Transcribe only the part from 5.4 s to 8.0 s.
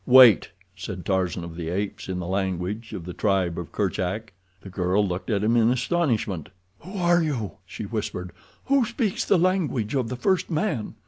him in astonishment. "Who are you," she